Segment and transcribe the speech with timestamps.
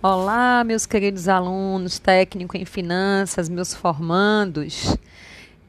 [0.00, 4.96] Olá, meus queridos alunos, técnico em finanças, meus formandos.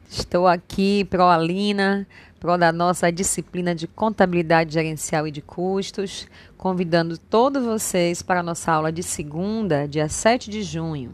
[0.07, 2.05] Estou aqui, Proalina,
[2.39, 6.27] pro da nossa disciplina de contabilidade gerencial e de custos,
[6.59, 11.11] convidando todos vocês para a nossa aula de segunda, dia 7 de junho.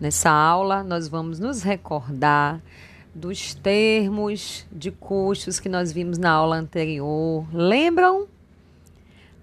[0.00, 2.60] Nessa aula, nós vamos nos recordar
[3.14, 7.46] dos termos de custos que nós vimos na aula anterior.
[7.52, 8.26] Lembram?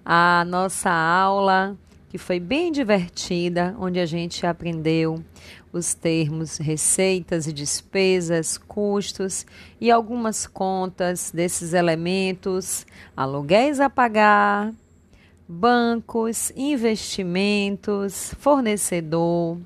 [0.04, 1.78] A nossa aula
[2.16, 5.22] que foi bem divertida, onde a gente aprendeu
[5.74, 9.46] os termos receitas e despesas, custos
[9.82, 12.88] e algumas contas desses elementos,
[13.18, 14.72] aluguéis a pagar,
[15.46, 19.58] bancos, investimentos, fornecedor.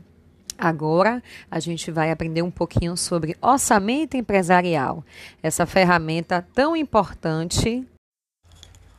[0.57, 1.21] Agora
[1.51, 5.05] a gente vai aprender um pouquinho sobre orçamento empresarial,
[5.43, 7.87] essa ferramenta tão importante.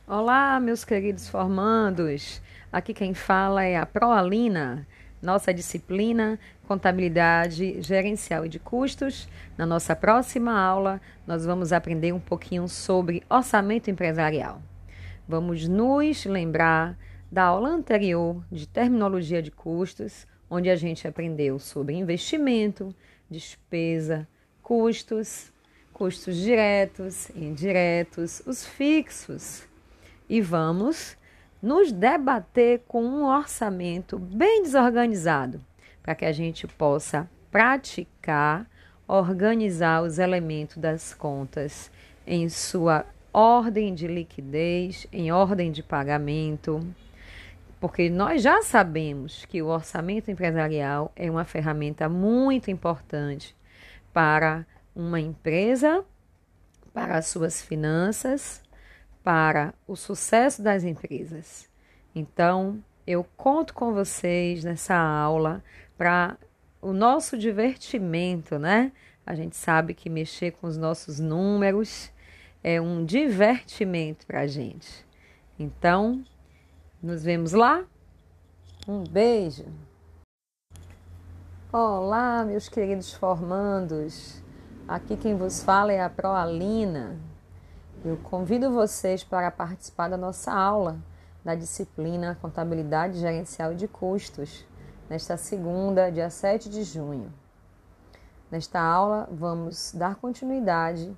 [0.07, 2.41] Olá, meus queridos formandos!
[2.71, 4.87] Aqui quem fala é a Proalina,
[5.21, 9.27] nossa disciplina Contabilidade Gerencial e de Custos.
[9.57, 14.61] Na nossa próxima aula, nós vamos aprender um pouquinho sobre orçamento empresarial.
[15.27, 16.97] Vamos nos lembrar
[17.29, 22.95] da aula anterior de terminologia de custos, onde a gente aprendeu sobre investimento,
[23.29, 24.25] despesa,
[24.61, 25.51] custos,
[25.91, 29.67] custos diretos, indiretos, os fixos.
[30.29, 31.17] E vamos
[31.61, 35.61] nos debater com um orçamento bem desorganizado,
[36.01, 38.65] para que a gente possa praticar,
[39.07, 41.91] organizar os elementos das contas
[42.25, 46.85] em sua ordem de liquidez, em ordem de pagamento,
[47.79, 53.55] porque nós já sabemos que o orçamento empresarial é uma ferramenta muito importante
[54.13, 56.03] para uma empresa,
[56.93, 58.60] para as suas finanças
[59.23, 61.69] para o sucesso das empresas.
[62.13, 65.63] Então, eu conto com vocês nessa aula
[65.97, 66.37] para
[66.81, 68.91] o nosso divertimento, né?
[69.25, 72.11] A gente sabe que mexer com os nossos números
[72.63, 75.05] é um divertimento para a gente.
[75.57, 76.23] Então,
[77.01, 77.83] nos vemos lá.
[78.87, 79.65] Um beijo.
[81.71, 84.43] Olá, meus queridos formandos.
[84.87, 87.30] Aqui quem vos fala é a Proalina.
[88.03, 90.97] Eu convido vocês para participar da nossa aula
[91.45, 94.65] da disciplina Contabilidade Gerencial de Custos,
[95.07, 97.31] nesta segunda, dia 7 de junho.
[98.49, 101.15] Nesta aula, vamos dar continuidade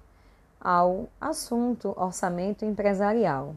[0.59, 3.55] ao assunto orçamento empresarial.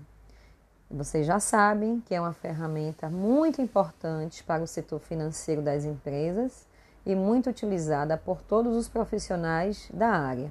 [0.89, 6.65] Vocês já sabem que é uma ferramenta muito importante para o setor financeiro das empresas
[7.05, 10.49] e muito utilizada por todos os profissionais da área.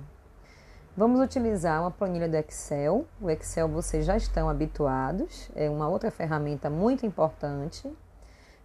[0.98, 3.06] Vamos utilizar uma planilha do Excel.
[3.20, 7.92] O Excel vocês já estão habituados, é uma outra ferramenta muito importante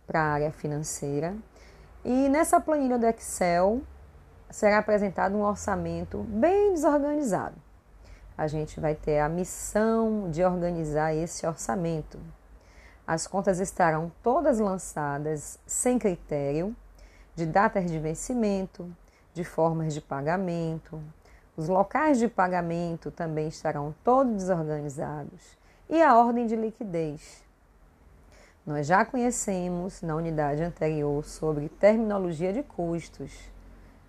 [0.07, 1.35] para a área financeira.
[2.05, 3.83] E nessa planilha do Excel
[4.49, 7.57] será apresentado um orçamento bem desorganizado.
[8.39, 12.17] A gente vai ter a missão de organizar esse orçamento.
[13.05, 16.77] As contas estarão todas lançadas sem critério
[17.35, 18.89] de datas de vencimento,
[19.35, 21.03] de formas de pagamento,
[21.61, 25.59] os locais de pagamento também estarão todos desorganizados
[25.91, 27.45] e a ordem de liquidez.
[28.65, 33.31] Nós já conhecemos na unidade anterior sobre terminologia de custos,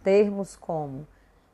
[0.01, 1.05] termos como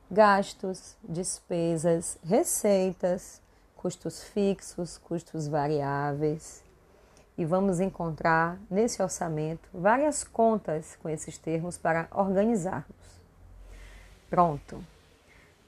[0.09, 3.41] gastos, despesas, receitas,
[3.75, 6.63] custos fixos, custos variáveis.
[7.36, 13.19] E vamos encontrar nesse orçamento várias contas com esses termos para organizarmos.
[14.30, 14.97] Pronto!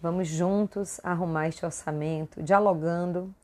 [0.01, 3.35] Vamos juntos arrumar este orçamento, dialogando,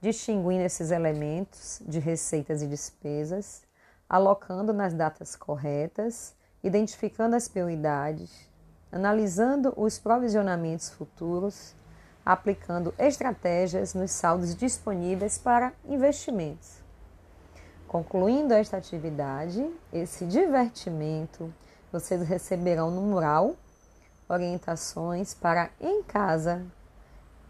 [0.00, 3.62] distinguindo esses elementos de receitas e despesas,
[4.08, 6.34] alocando nas datas corretas,
[6.64, 8.50] identificando as prioridades,
[8.90, 11.76] analisando os provisionamentos futuros,
[12.26, 16.82] aplicando estratégias nos saldos disponíveis para investimentos.
[17.86, 21.54] Concluindo esta atividade, esse divertimento,
[21.92, 23.54] vocês receberão no mural
[24.30, 26.64] orientações para, em casa,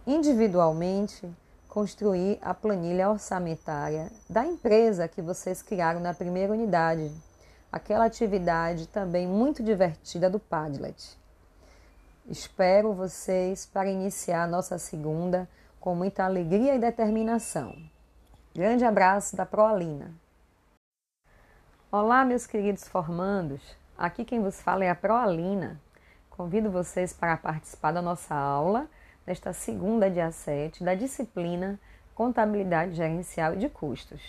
[0.06, 1.31] individualmente,
[1.69, 7.12] construir a planilha orçamentária da empresa que vocês criaram na primeira unidade,
[7.71, 11.17] aquela atividade também muito divertida do Padlet.
[12.29, 15.49] Espero vocês para iniciar nossa segunda
[15.79, 17.76] com muita alegria e determinação.
[18.55, 20.12] Grande abraço da Proalina.
[21.93, 23.61] Olá, meus queridos formandos.
[23.97, 25.81] Aqui quem vos fala é a Proalina.
[26.40, 28.88] Convido vocês para participar da nossa aula
[29.26, 31.78] nesta segunda, dia 7, da disciplina
[32.14, 34.22] Contabilidade Gerencial e de Custos.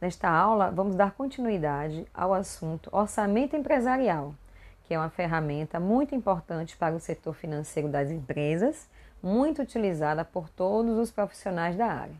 [0.00, 4.34] Nesta aula, vamos dar continuidade ao assunto orçamento empresarial,
[4.82, 8.88] que é uma ferramenta muito importante para o setor financeiro das empresas,
[9.22, 12.16] muito utilizada por todos os profissionais da área.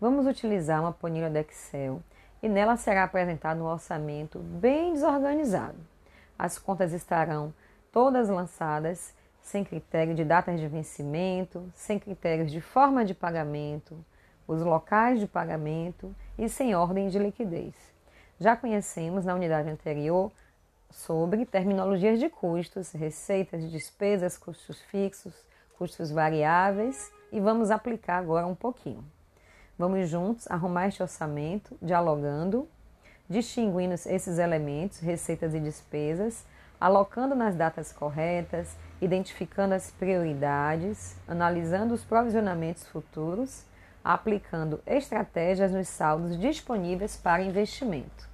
[0.00, 2.02] Vamos utilizar uma planilha do Excel
[2.42, 5.78] e nela será apresentado um orçamento bem desorganizado.
[6.36, 7.54] As contas estarão
[7.92, 13.96] todas lançadas sem critério de datas de vencimento, sem critérios de forma de pagamento,
[14.46, 17.74] os locais de pagamento e sem ordem de liquidez.
[18.38, 20.30] Já conhecemos na unidade anterior
[20.90, 25.34] sobre terminologias de custos, receitas, despesas, custos fixos,
[25.76, 29.04] custos variáveis e vamos aplicar agora um pouquinho.
[29.78, 32.68] Vamos juntos arrumar este orçamento, dialogando,
[33.28, 36.44] distinguindo esses elementos, receitas e despesas,
[36.80, 43.68] alocando nas datas corretas, identificando as prioridades, analisando os provisionamentos futuros
[44.04, 48.28] aplicando estratégias nos saldos disponíveis para investimento.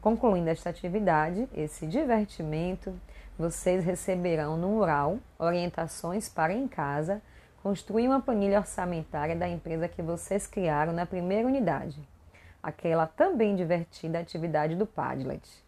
[0.00, 2.94] Concluindo esta atividade, esse divertimento,
[3.38, 7.22] vocês receberão no mural orientações para em casa
[7.62, 12.00] construir uma planilha orçamentária da empresa que vocês criaram na primeira unidade,
[12.62, 15.67] aquela também divertida atividade do Padlet.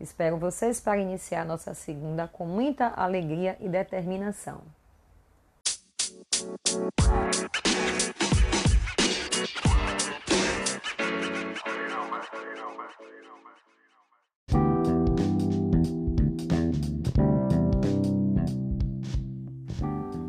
[0.00, 4.60] Espero vocês para iniciar nossa segunda com muita alegria e determinação.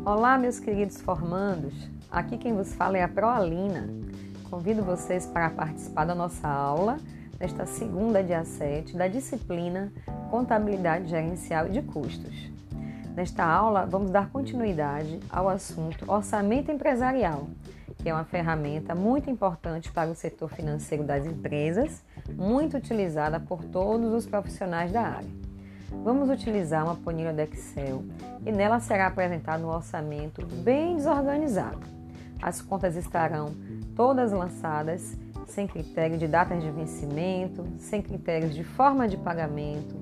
[0.04, 1.88] Olá, meus queridos formandos.
[2.10, 3.88] Aqui quem vos fala é a Proalina.
[4.50, 6.98] Convido vocês para participar da nossa aula
[7.40, 9.90] nesta segunda, dia 7, da disciplina
[10.30, 12.50] Contabilidade Gerencial e de Custos.
[13.16, 17.48] Nesta aula, vamos dar continuidade ao assunto orçamento empresarial,
[17.96, 22.04] que é uma ferramenta muito importante para o setor financeiro das empresas,
[22.36, 25.40] muito utilizada por todos os profissionais da área.
[26.04, 28.04] Vamos utilizar uma planilha do Excel
[28.44, 31.80] e nela será apresentado um orçamento bem desorganizado.
[32.40, 33.54] As contas estarão
[33.96, 35.18] todas lançadas
[35.50, 39.96] sem critério de datas de vencimento, sem critérios de forma de pagamento,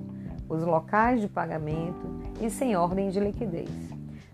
[0.49, 2.07] os locais de pagamento
[2.41, 3.71] e sem ordem de liquidez.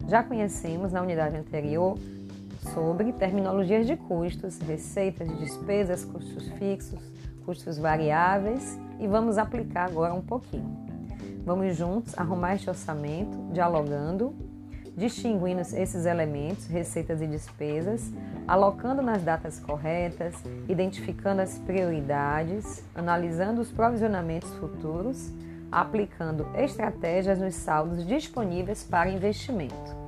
[0.07, 1.97] Já conhecemos na unidade anterior
[2.73, 7.01] sobre terminologias de custos, receitas de despesas, custos fixos,
[7.45, 10.85] custos variáveis e vamos aplicar agora um pouquinho.
[11.45, 14.35] Vamos juntos arrumar este orçamento, dialogando,
[14.97, 18.13] distinguindo esses elementos, receitas e despesas,
[18.47, 20.35] alocando nas datas corretas,
[20.69, 25.33] identificando as prioridades, analisando os provisionamentos futuros,
[25.71, 30.05] aplicando estratégias nos saldos disponíveis para investimento.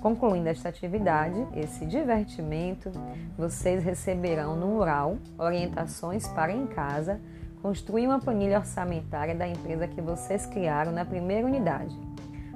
[0.00, 2.90] Concluindo esta atividade, esse divertimento,
[3.38, 7.20] vocês receberão no mural orientações para em casa
[7.62, 11.98] construir uma planilha orçamentária da empresa que vocês criaram na primeira unidade,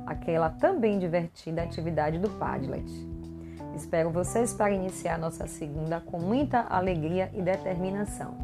[0.09, 2.91] aquela também divertida atividade do Padlet.
[3.75, 8.37] Espero vocês para iniciar nossa segunda com muita alegria e determinação.